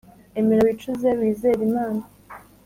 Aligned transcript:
emera 0.39 0.61
wicuze 0.67 1.07
wizere 1.19 1.61
imana 1.69 2.01